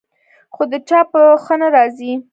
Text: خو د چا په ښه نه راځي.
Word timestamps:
خو 0.53 0.63
د 0.71 0.73
چا 0.89 0.99
په 1.11 1.19
ښه 1.43 1.55
نه 1.61 1.67
راځي. 1.75 2.13